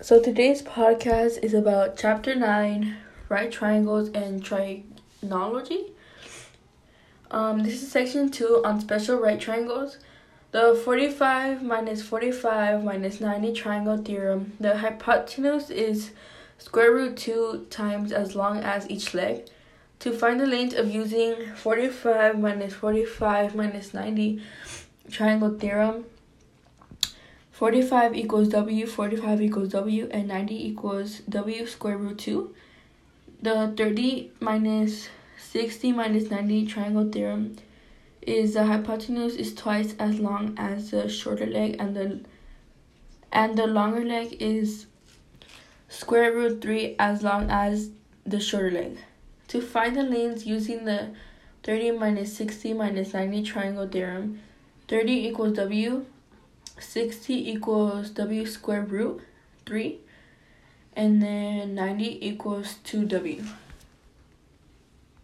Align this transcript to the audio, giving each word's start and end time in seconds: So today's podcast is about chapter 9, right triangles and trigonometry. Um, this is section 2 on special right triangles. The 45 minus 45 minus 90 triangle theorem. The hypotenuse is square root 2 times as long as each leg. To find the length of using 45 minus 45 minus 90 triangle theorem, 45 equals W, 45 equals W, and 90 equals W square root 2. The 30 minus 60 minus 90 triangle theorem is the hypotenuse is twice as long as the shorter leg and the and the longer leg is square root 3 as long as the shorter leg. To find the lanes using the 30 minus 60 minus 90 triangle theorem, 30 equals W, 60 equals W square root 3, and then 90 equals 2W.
So 0.00 0.22
today's 0.22 0.62
podcast 0.62 1.42
is 1.42 1.54
about 1.54 1.96
chapter 1.96 2.32
9, 2.32 2.96
right 3.28 3.50
triangles 3.50 4.10
and 4.10 4.40
trigonometry. 4.40 5.86
Um, 7.32 7.64
this 7.64 7.82
is 7.82 7.90
section 7.90 8.30
2 8.30 8.62
on 8.64 8.80
special 8.80 9.18
right 9.18 9.40
triangles. 9.40 9.98
The 10.52 10.80
45 10.84 11.64
minus 11.64 12.00
45 12.00 12.84
minus 12.84 13.20
90 13.20 13.52
triangle 13.54 13.96
theorem. 13.96 14.52
The 14.60 14.78
hypotenuse 14.78 15.68
is 15.68 16.12
square 16.58 16.92
root 16.92 17.16
2 17.16 17.66
times 17.68 18.12
as 18.12 18.36
long 18.36 18.58
as 18.58 18.88
each 18.88 19.14
leg. 19.14 19.48
To 19.98 20.12
find 20.12 20.38
the 20.38 20.46
length 20.46 20.76
of 20.76 20.88
using 20.88 21.56
45 21.56 22.38
minus 22.38 22.72
45 22.72 23.56
minus 23.56 23.92
90 23.92 24.40
triangle 25.10 25.58
theorem, 25.58 26.04
45 27.58 28.14
equals 28.14 28.48
W, 28.50 28.86
45 28.86 29.42
equals 29.42 29.70
W, 29.70 30.08
and 30.12 30.28
90 30.28 30.68
equals 30.68 31.22
W 31.28 31.66
square 31.66 31.98
root 31.98 32.16
2. 32.18 32.54
The 33.42 33.74
30 33.76 34.30
minus 34.38 35.08
60 35.38 35.90
minus 35.90 36.30
90 36.30 36.66
triangle 36.68 37.10
theorem 37.10 37.56
is 38.22 38.54
the 38.54 38.64
hypotenuse 38.64 39.34
is 39.34 39.56
twice 39.56 39.96
as 39.98 40.20
long 40.20 40.54
as 40.56 40.92
the 40.92 41.08
shorter 41.08 41.46
leg 41.46 41.74
and 41.80 41.96
the 41.96 42.20
and 43.32 43.58
the 43.58 43.66
longer 43.66 44.04
leg 44.04 44.36
is 44.38 44.86
square 45.88 46.32
root 46.32 46.62
3 46.62 46.94
as 47.00 47.24
long 47.24 47.50
as 47.50 47.90
the 48.24 48.38
shorter 48.38 48.70
leg. 48.70 48.98
To 49.48 49.60
find 49.60 49.96
the 49.96 50.04
lanes 50.04 50.46
using 50.46 50.84
the 50.84 51.08
30 51.64 51.90
minus 51.90 52.36
60 52.36 52.74
minus 52.74 53.14
90 53.14 53.42
triangle 53.42 53.88
theorem, 53.88 54.40
30 54.86 55.26
equals 55.26 55.56
W, 55.56 56.06
60 56.80 57.50
equals 57.50 58.10
W 58.10 58.46
square 58.46 58.82
root 58.82 59.22
3, 59.66 59.98
and 60.94 61.22
then 61.22 61.74
90 61.74 62.26
equals 62.26 62.76
2W. 62.84 63.46